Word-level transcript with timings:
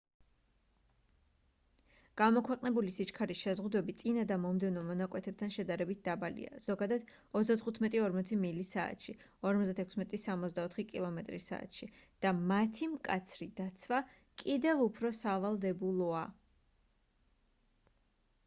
გამოქვეყნებული 2.21 2.93
სიჩქარის 2.95 3.39
შეზღუდვები 3.47 3.93
წინა 4.03 4.23
და 4.31 4.37
მომდევნო 4.45 4.83
მონაკვეთებთან 4.87 5.53
შედარებით 5.57 6.01
დაბალია— 6.07 6.55
ზოგადად 6.67 7.05
35-40 7.41 8.33
მილი/სთ 8.45 9.19
56-64 9.45 10.87
კმ/ 10.95 11.39
სთ— 11.45 11.93
და 12.27 12.35
მათი 12.55 12.89
მკაცრი 12.97 13.51
დაცვა 13.63 14.01
კიდევ 14.47 14.85
უფრო 14.89 15.13
სავალდებულოა 15.21 16.27